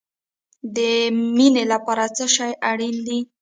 [0.75, 0.77] د
[1.35, 3.19] مینې لپاره څه شی اړین دی؟